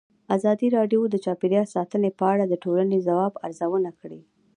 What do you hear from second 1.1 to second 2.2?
چاپیریال ساتنه